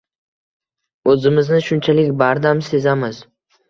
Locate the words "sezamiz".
2.75-3.27